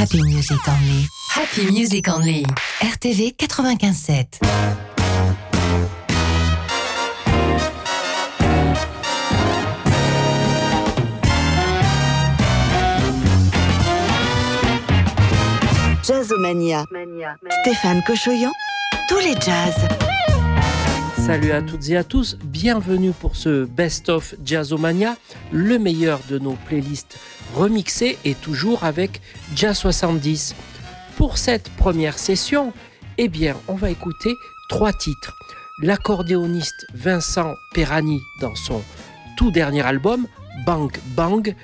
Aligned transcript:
Happy 0.00 0.22
Music 0.22 0.58
Only. 0.66 1.06
Happy 1.36 1.70
Music 1.70 2.08
Only. 2.08 2.42
RTV 2.80 3.34
95.7. 3.36 4.40
Jazzomania. 16.02 16.86
Stéphane 17.60 18.02
Cochoyan, 18.06 18.50
tous 19.06 19.18
les 19.18 19.34
jazz. 19.34 19.74
Salut 21.18 21.52
à 21.52 21.60
toutes 21.60 21.90
et 21.90 21.98
à 21.98 22.04
tous, 22.04 22.38
bienvenue 22.42 23.12
pour 23.12 23.36
ce 23.36 23.66
Best 23.66 24.08
of 24.08 24.34
Jazzomania, 24.42 25.16
le 25.52 25.78
meilleur 25.78 26.20
de 26.30 26.38
nos 26.38 26.56
playlists 26.66 27.18
remixées 27.54 28.18
et 28.24 28.34
toujours 28.34 28.84
avec 28.84 29.20
Jazz 29.54 29.78
70. 29.78 30.54
Pour 31.16 31.38
cette 31.38 31.68
première 31.70 32.18
session, 32.18 32.72
eh 33.18 33.28
bien, 33.28 33.56
on 33.68 33.74
va 33.74 33.90
écouter 33.90 34.34
trois 34.68 34.92
titres. 34.92 35.34
L'accordéoniste 35.82 36.86
Vincent 36.94 37.54
Perani 37.74 38.20
dans 38.40 38.54
son 38.54 38.82
tout 39.36 39.50
dernier 39.50 39.82
album, 39.82 40.26
Bang 40.66 40.90
Bang. 41.16 41.54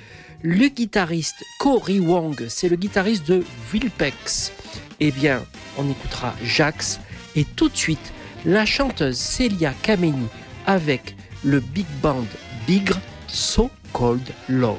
Le 0.43 0.67
guitariste 0.67 1.43
Cory 1.59 1.99
Wong, 1.99 2.45
c'est 2.47 2.69
le 2.69 2.75
guitariste 2.75 3.27
de 3.27 3.43
Wilpex. 3.71 4.51
Eh 4.99 5.11
bien, 5.11 5.43
on 5.77 5.89
écoutera 5.89 6.33
Jax 6.43 6.99
et 7.35 7.43
tout 7.43 7.69
de 7.69 7.77
suite 7.77 8.13
la 8.45 8.65
chanteuse 8.65 9.17
Celia 9.17 9.73
Kameni 9.81 10.27
avec 10.65 11.15
le 11.43 11.59
big 11.59 11.87
band 12.01 12.25
Bigre 12.67 12.99
So 13.27 13.69
Cold 13.93 14.27
Love. 14.47 14.77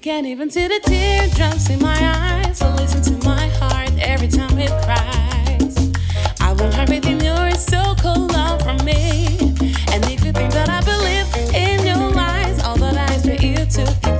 Can't 0.00 0.26
even 0.26 0.48
see 0.50 0.66
the 0.66 0.80
teardrops 0.84 1.68
in 1.68 1.80
my 1.80 1.98
eyes, 2.00 2.62
or 2.62 2.70
listen 2.70 3.02
to 3.02 3.28
my 3.28 3.46
heart 3.48 3.90
every 3.98 4.28
time 4.28 4.58
it 4.58 4.70
cries, 4.82 5.92
I 6.40 6.54
hurt 6.54 6.88
within 6.88 7.20
your 7.20 7.50
so 7.52 7.94
cold 8.00 8.32
love 8.32 8.62
from 8.62 8.82
me. 8.86 9.47
To 13.84 14.17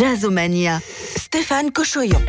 Jazzomania. 0.00 0.80
Stéphane 1.18 1.70
Cochoyon. 1.72 2.24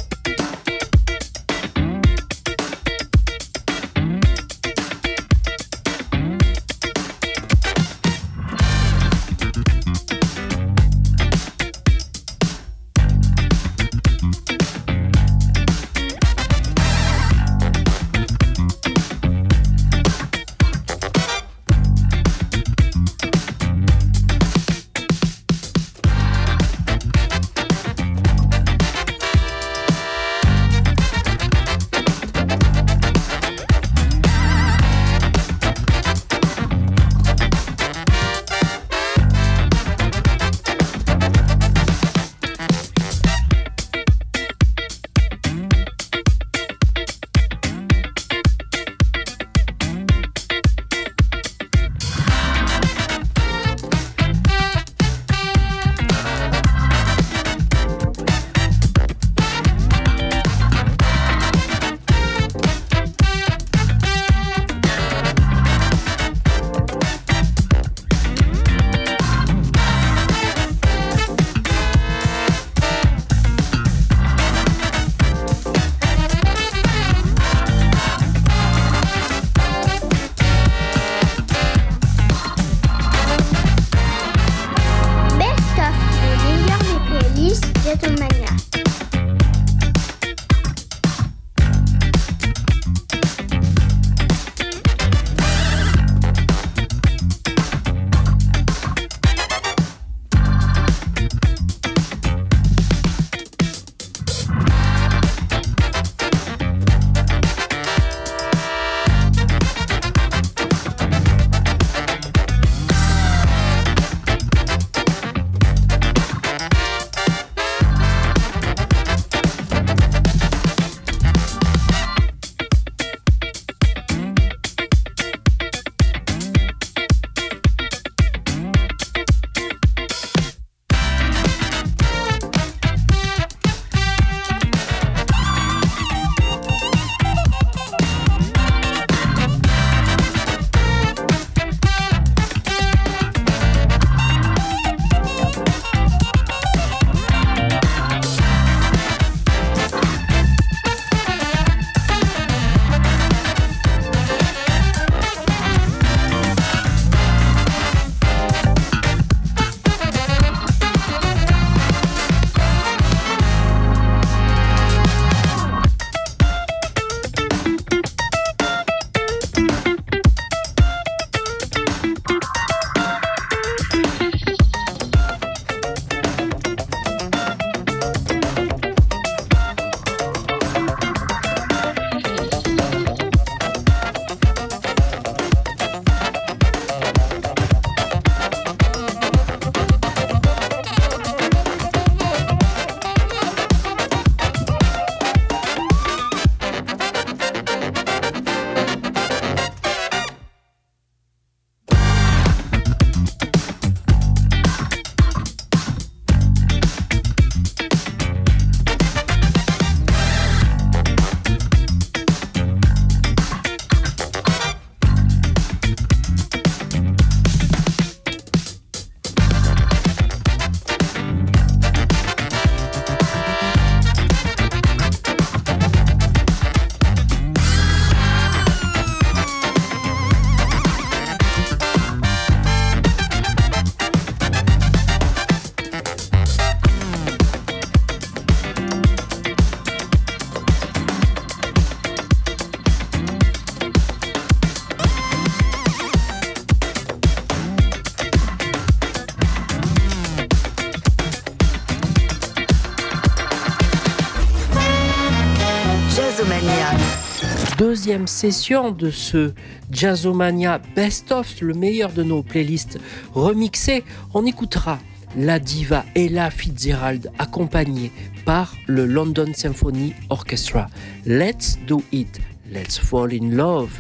Deuxième 258.02 258.26
session 258.26 258.90
de 258.90 259.12
ce 259.12 259.54
Jazzomania 259.92 260.82
Best 260.96 261.32
of, 261.32 261.62
le 261.62 261.76
meilleur 261.76 262.12
de 262.12 262.24
nos 262.24 262.42
playlists 262.42 262.98
remixées. 263.36 264.04
On 264.34 264.44
écoutera 264.44 264.98
la 265.38 265.60
diva 265.60 266.04
Ella 266.16 266.50
Fitzgerald 266.50 267.32
accompagnée 267.38 268.12
par 268.44 268.76
le 268.88 269.06
London 269.06 269.52
Symphony 269.54 270.16
Orchestra. 270.32 270.88
Let's 271.28 271.78
do 271.86 272.02
it, 272.12 272.40
let's 272.72 272.98
fall 272.98 273.32
in 273.36 273.52
love. 273.52 273.92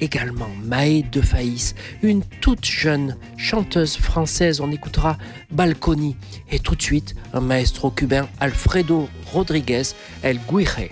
Également 0.00 0.50
Maë 0.62 1.04
de 1.10 1.22
Faïs, 1.22 1.74
une 2.02 2.24
toute 2.42 2.66
jeune 2.66 3.16
chanteuse 3.38 3.96
française. 3.96 4.60
On 4.60 4.70
écoutera 4.70 5.16
Balconi. 5.50 6.14
Et 6.50 6.58
tout 6.58 6.74
de 6.74 6.82
suite, 6.82 7.14
un 7.32 7.40
maestro 7.40 7.90
cubain, 7.90 8.28
Alfredo 8.38 9.08
Rodriguez, 9.32 9.94
El 10.22 10.40
Guire. 10.46 10.90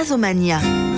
Jazzomania. 0.00 0.89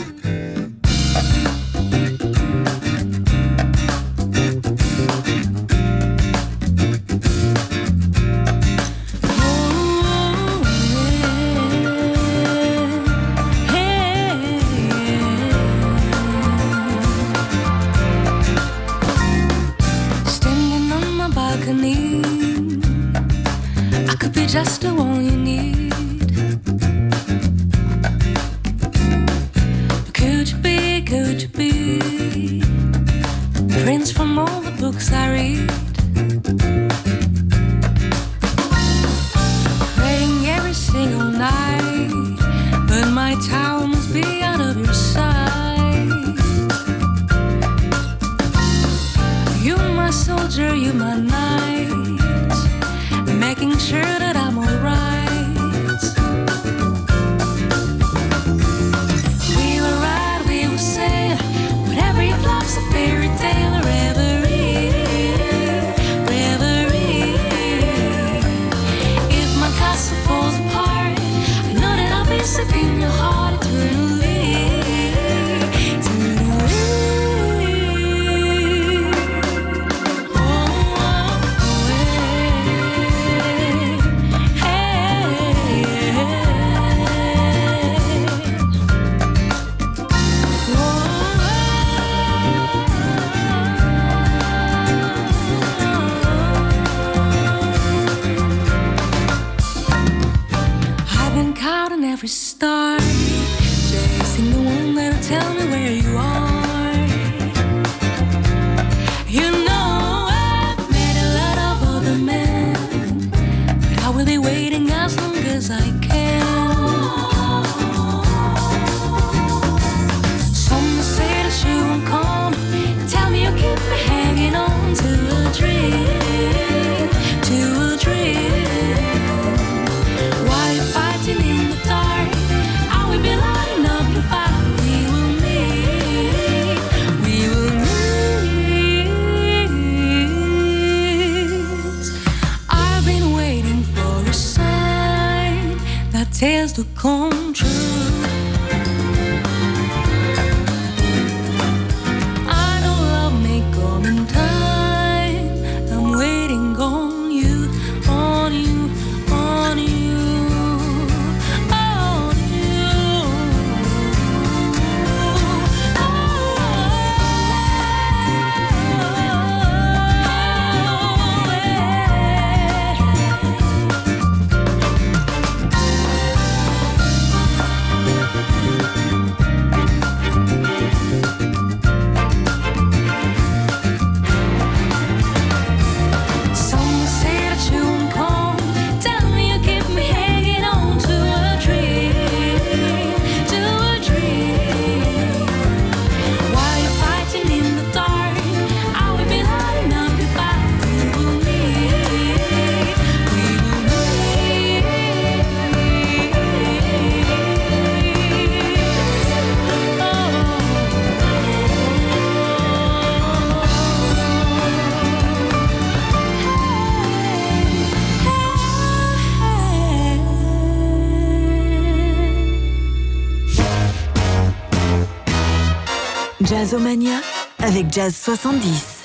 Jazzomania 226.73 227.21
avec 227.59 227.93
Jazz 227.93 228.17
70. 228.17 229.03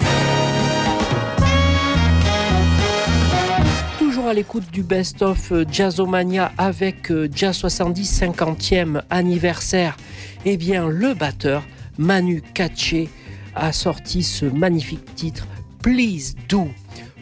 Toujours 4.00 4.28
à 4.28 4.34
l'écoute 4.34 4.72
du 4.72 4.84
best-of 4.84 5.52
euh, 5.52 5.66
Jazzomania 5.70 6.54
avec 6.58 7.12
euh, 7.12 7.28
Jazz 7.30 7.58
70 7.58 8.22
50e 8.22 9.02
anniversaire. 9.10 9.98
Eh 10.46 10.56
bien, 10.56 10.88
le 10.88 11.14
batteur 11.14 11.62
Manu 11.98 12.42
Katché 12.54 13.10
a 13.54 13.74
sorti 13.74 14.24
ce 14.24 14.46
magnifique 14.46 15.14
titre 15.16 15.46
Please 15.82 16.36
Do 16.48 16.70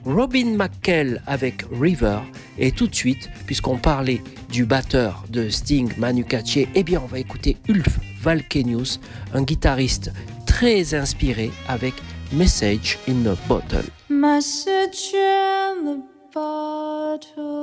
Robin 0.06 0.56
McKell 0.56 1.22
avec 1.28 1.66
River. 1.72 2.20
Et 2.58 2.72
tout 2.72 2.88
de 2.88 2.96
suite, 2.96 3.30
puisqu'on 3.46 3.78
parlait 3.78 4.22
du 4.50 4.66
batteur 4.66 5.26
de 5.30 5.50
Sting, 5.50 5.92
Manu 5.98 6.24
Katché, 6.24 6.70
eh 6.76 6.84
bien 6.84 7.02
on 7.04 7.08
va 7.08 7.20
écouter 7.20 7.58
Ulf 7.68 8.00
Valkenius, 8.22 9.00
un 9.34 9.44
guitariste 9.44 10.12
très 10.46 10.94
inspiré 10.94 11.52
avec 11.68 11.94
Message 12.32 12.98
in 13.08 13.26
a 13.26 13.36
Bottle. 13.48 13.86
Message 14.10 15.14
in 15.14 15.84
the 15.84 16.00
bottle. 16.34 17.56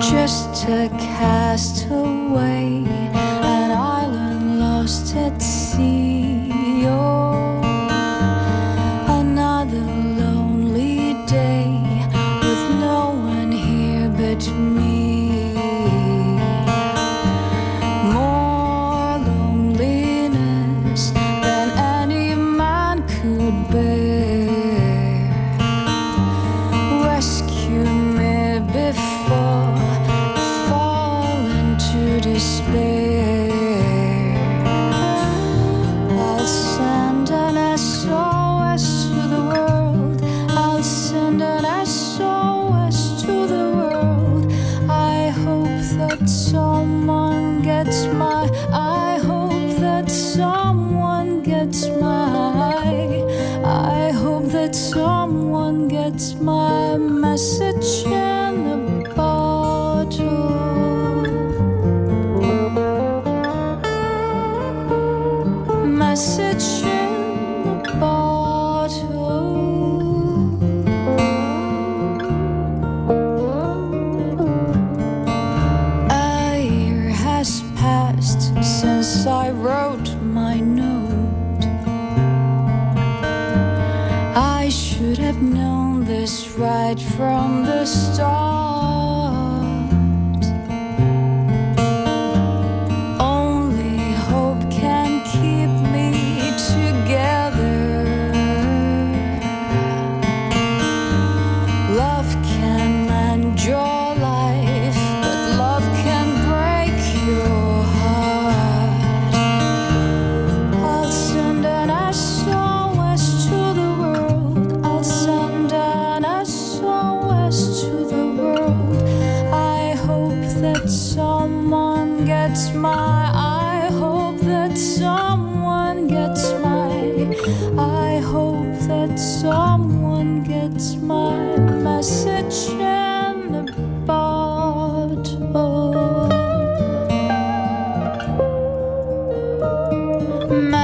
Just 0.00 0.68
a 0.68 0.88
cast 0.98 1.86
away, 1.90 2.84
an 3.42 3.70
island 3.70 4.60
lost 4.60 5.16
at 5.16 5.40
sea. 5.40 6.29
有 6.80 7.29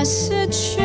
message 0.06 0.75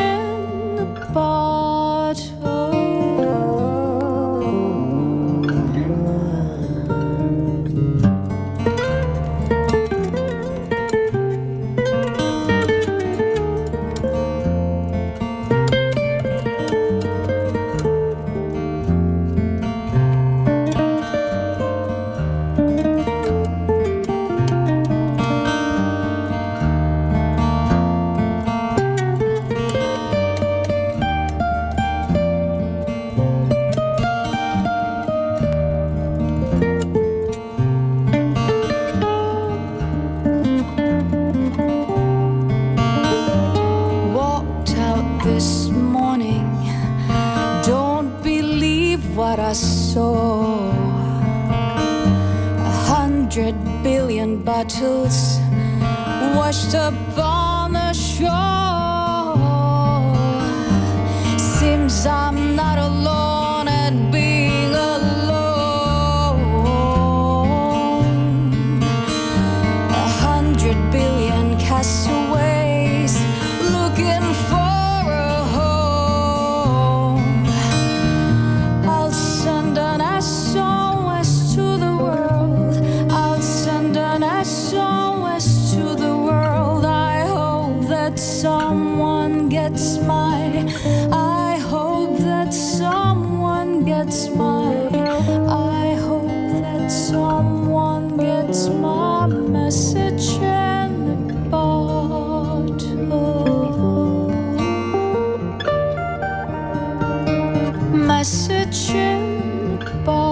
I 108.22 108.24
should 108.24 108.72
trim 108.72 109.80
the 109.80 109.96
ball. 110.06 110.31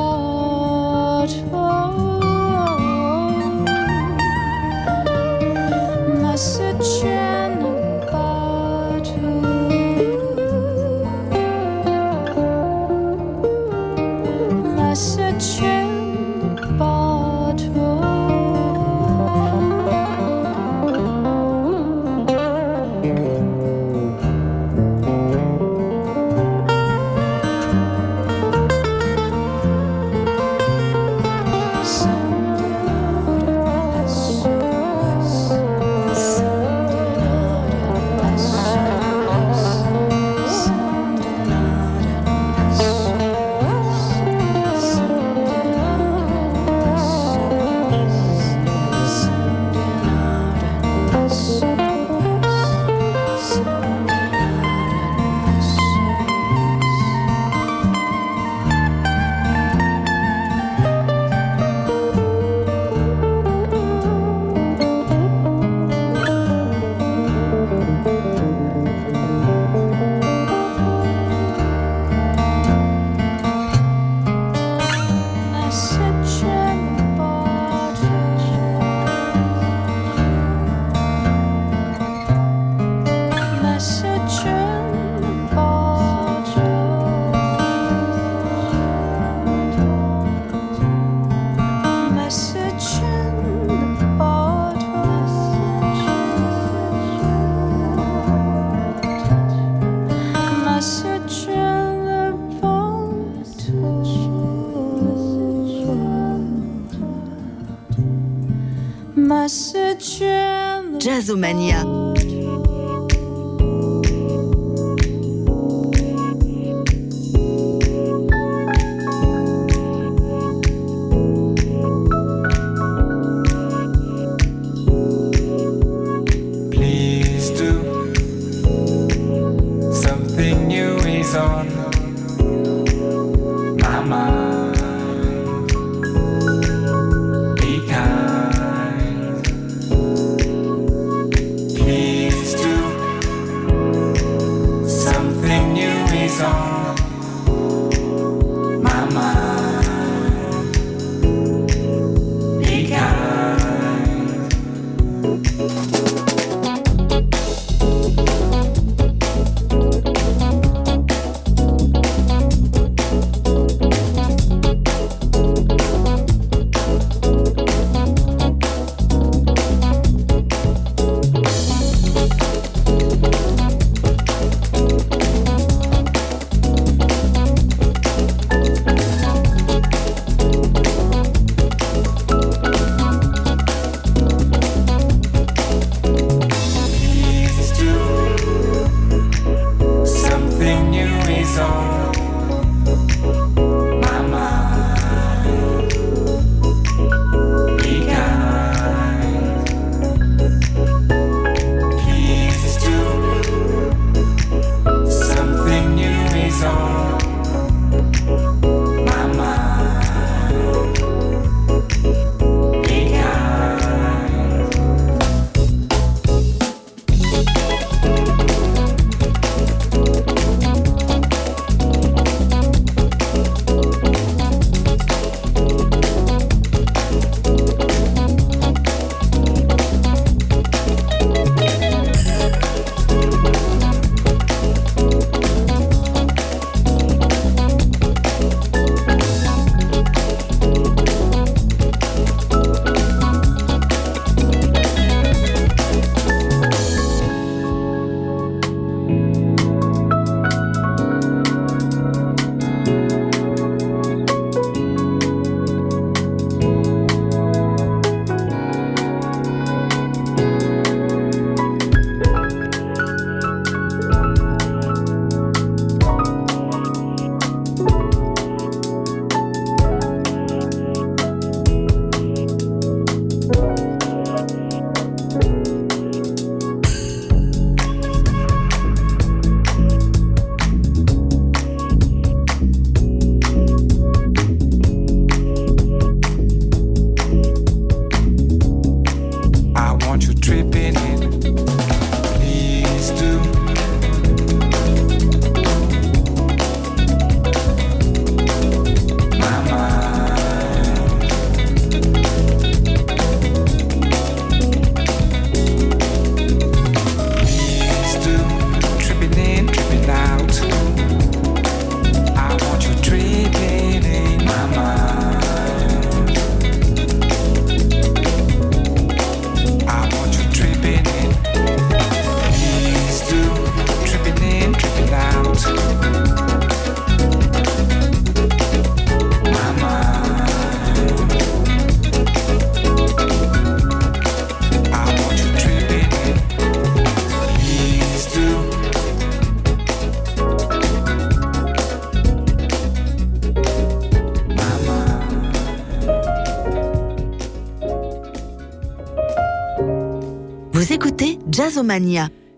Jazzomania. 110.99 111.85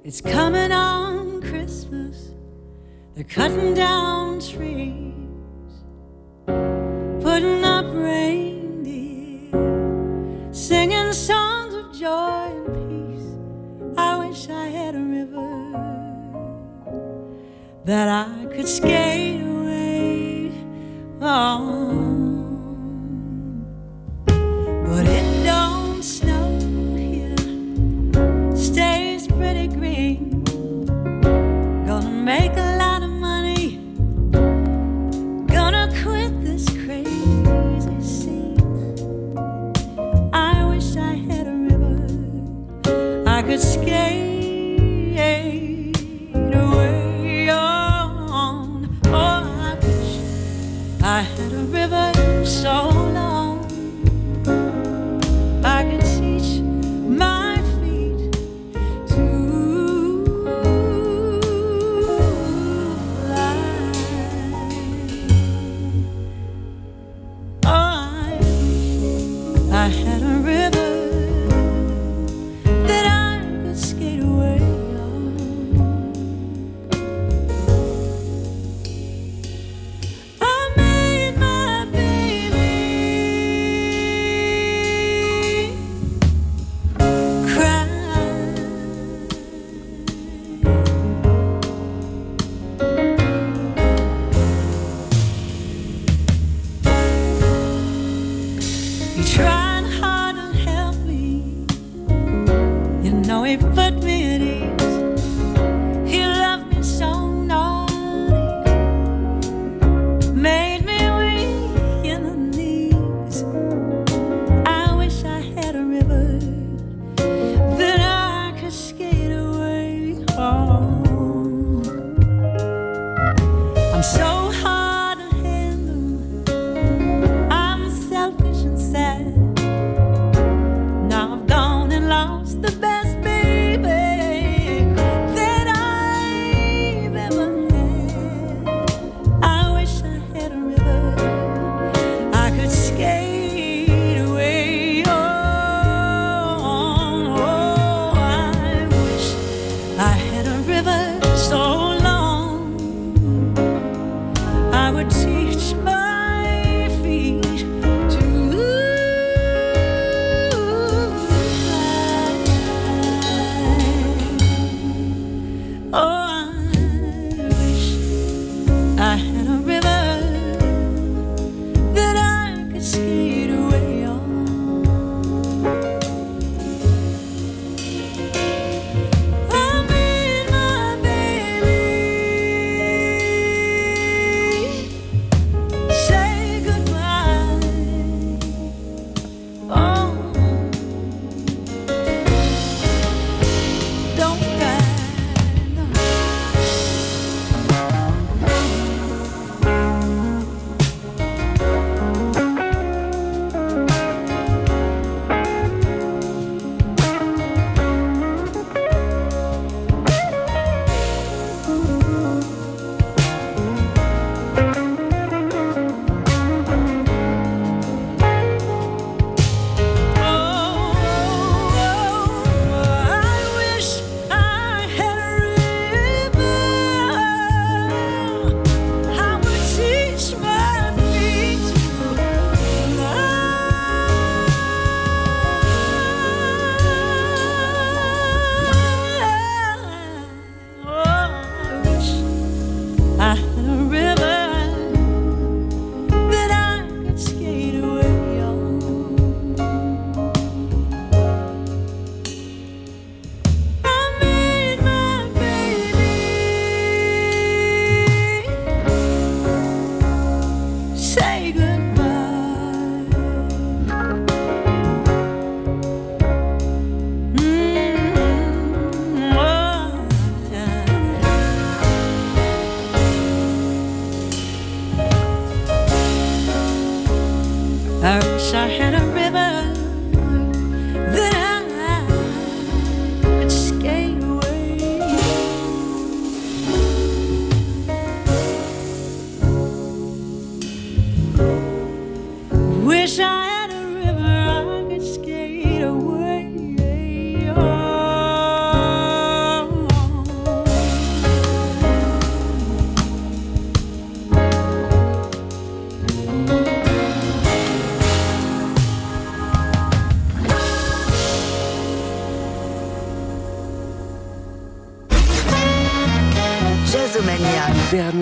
It's 0.03 0.21
coming 0.21 0.71
on 0.71 1.41
Christmas. 1.41 2.31
They're 3.15 3.23
cutting 3.23 3.73
down 3.73 4.20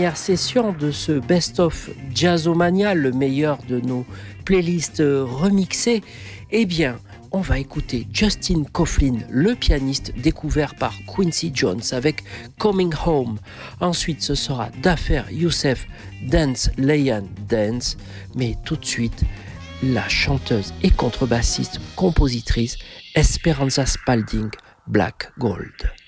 Session 0.08 0.72
de 0.72 0.92
ce 0.92 1.12
best-of 1.12 1.90
Jazzomania, 2.16 2.94
le 2.94 3.12
meilleur 3.12 3.58
de 3.68 3.82
nos 3.82 4.06
playlists 4.46 5.04
remixées. 5.06 6.02
Eh 6.52 6.66
bien, 6.66 6.98
on 7.32 7.42
va 7.42 7.60
écouter 7.60 8.08
Justin 8.14 8.64
Coughlin, 8.72 9.18
le 9.30 9.56
pianiste 9.56 10.14
découvert 10.18 10.76
par 10.76 10.94
Quincy 11.06 11.52
Jones 11.54 11.82
avec 11.92 12.24
Coming 12.58 12.94
Home. 13.06 13.40
Ensuite, 13.82 14.22
ce 14.22 14.36
sera 14.36 14.70
Dafer 14.82 15.24
Youssef, 15.32 15.86
Dance 16.28 16.72
Leyan 16.78 17.24
Dance. 17.50 17.98
Mais 18.36 18.56
tout 18.64 18.78
de 18.78 18.86
suite, 18.86 19.24
la 19.84 20.08
chanteuse 20.08 20.74
et 20.82 20.92
contrebassiste, 20.92 21.80
compositrice 21.98 22.78
Esperanza 23.16 23.86
Spalding, 23.86 24.50
Black 24.88 25.32
Gold. 25.38 25.99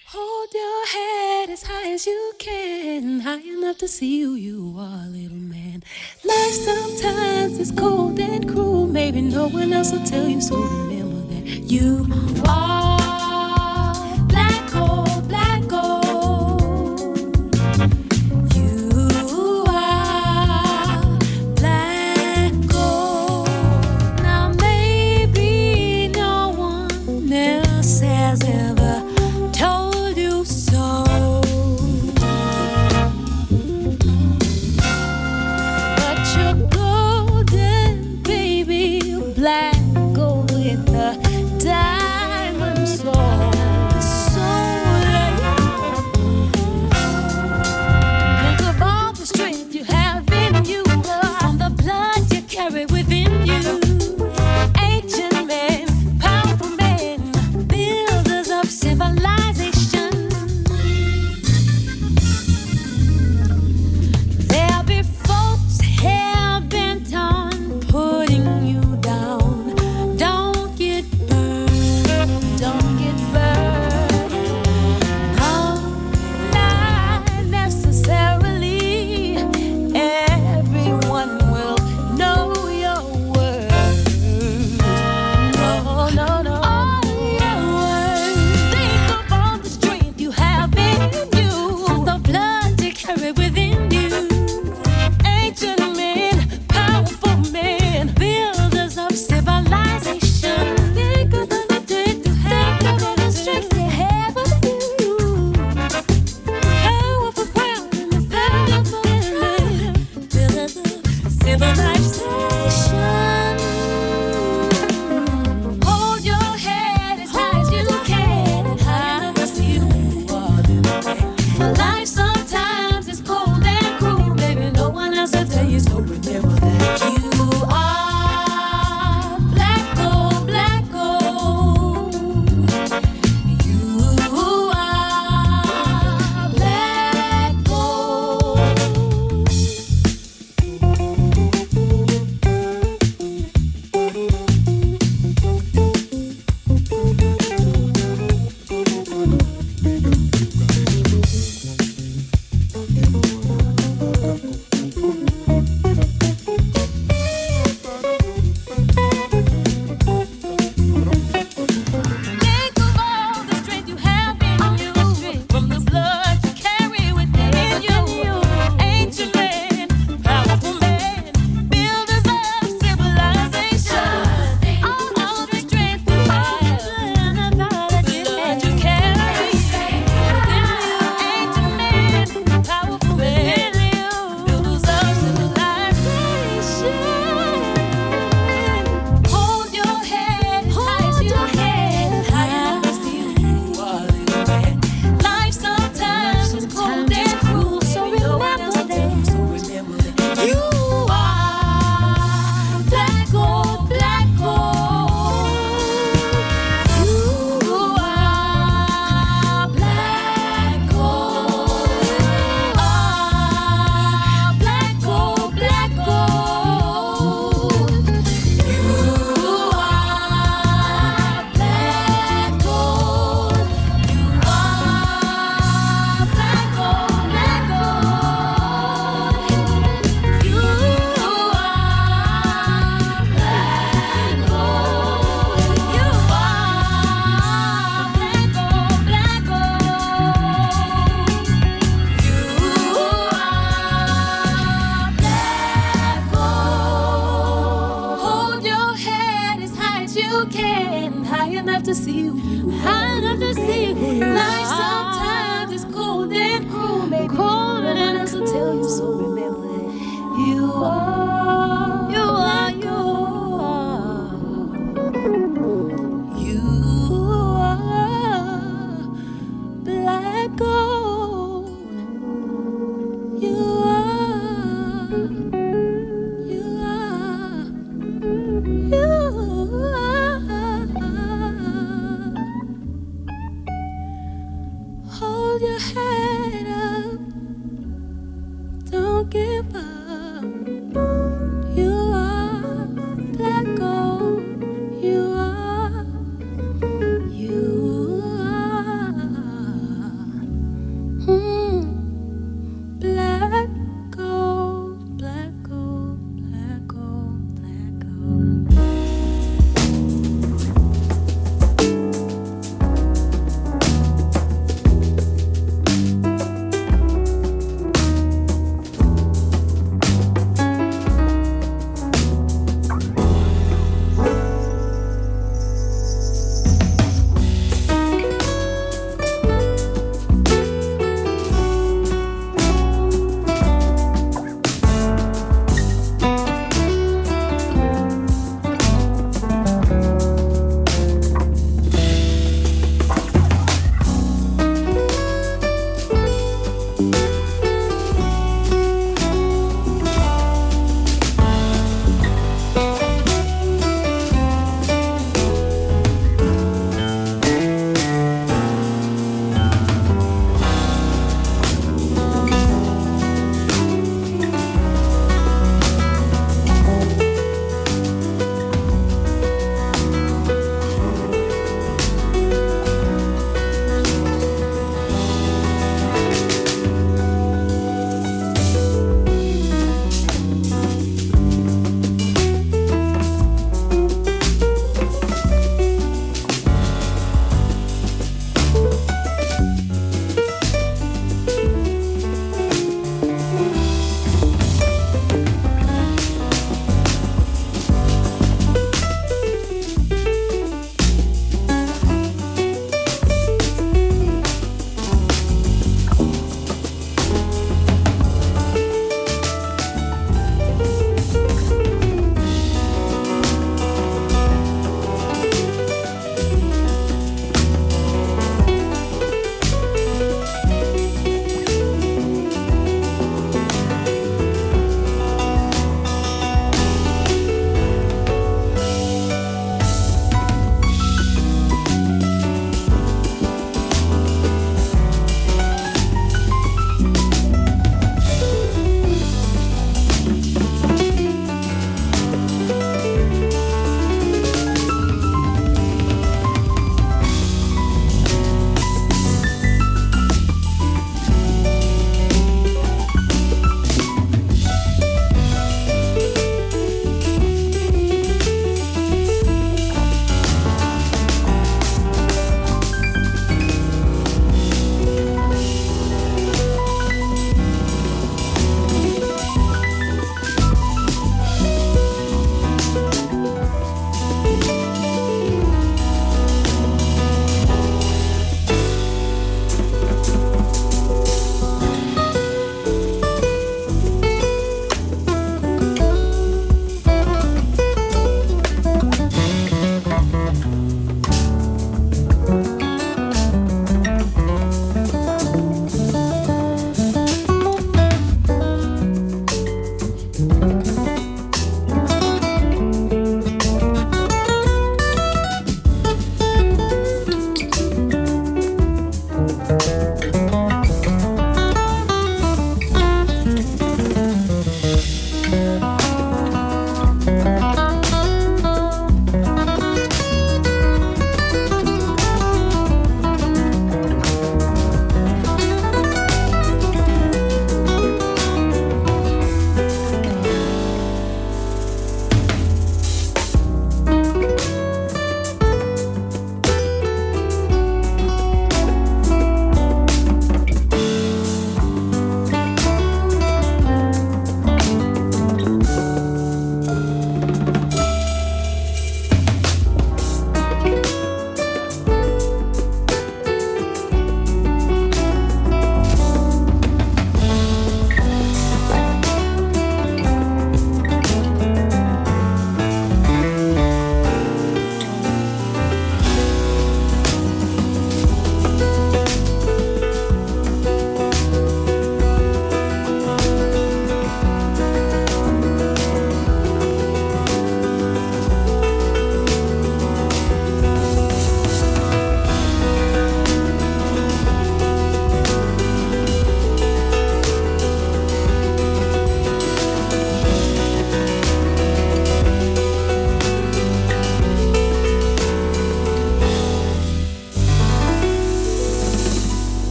Hold 0.54 0.64
your 0.64 0.88
head 0.88 1.50
as 1.50 1.64
high 1.64 1.92
as 1.92 2.06
you 2.06 2.34
can, 2.38 3.22
high 3.22 3.40
enough 3.40 3.78
to 3.78 3.88
see 3.88 4.22
who 4.22 4.36
you 4.36 4.76
are, 4.78 5.06
little 5.08 5.38
man. 5.38 5.84
Life 6.26 6.54
sometimes 6.54 7.60
is 7.60 7.72
cold 7.72 8.20
and 8.20 8.50
cruel, 8.50 8.88
maybe 8.88 9.22
no 9.22 9.48
one 9.48 9.72
else 9.72 9.92
will 9.92 10.04
tell 10.04 10.28
you, 10.28 10.42
so 10.42 10.56
remember 10.58 11.34
that 11.34 11.46
you 11.72 12.06
are 12.48 12.81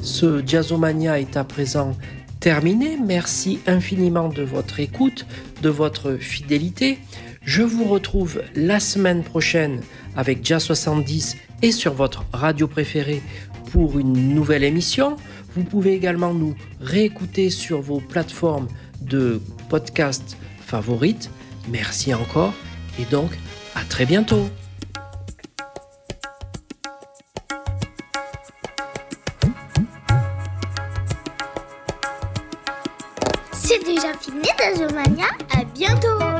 Ce 0.00 0.42
Jazzomania 0.46 1.20
est 1.20 1.36
à 1.36 1.44
présent 1.44 1.94
terminé. 2.40 2.96
Merci 2.96 3.58
infiniment 3.66 4.30
de 4.30 4.42
votre 4.42 4.80
écoute, 4.80 5.26
de 5.60 5.68
votre 5.68 6.14
fidélité. 6.14 6.98
Je 7.42 7.60
vous 7.60 7.84
retrouve 7.84 8.40
la 8.54 8.80
semaine 8.80 9.22
prochaine 9.22 9.82
avec 10.16 10.46
Jazz 10.46 10.62
70 10.62 11.36
et 11.60 11.72
sur 11.72 11.92
votre 11.92 12.24
radio 12.32 12.66
préférée 12.66 13.20
pour 13.70 13.98
une 13.98 14.34
nouvelle 14.34 14.64
émission. 14.64 15.16
Vous 15.54 15.64
pouvez 15.64 15.92
également 15.92 16.32
nous 16.32 16.54
réécouter 16.80 17.50
sur 17.50 17.82
vos 17.82 18.00
plateformes 18.00 18.68
de 19.02 19.42
podcast 19.68 20.38
favorites. 20.60 21.28
Merci 21.68 22.14
encore 22.14 22.54
et 22.98 23.04
donc 23.10 23.30
à 23.74 23.84
très 23.84 24.06
bientôt. 24.06 24.48
Fini 34.34 34.48
Jazzomania, 34.58 35.26
à 35.56 35.64
bientôt 35.64 36.33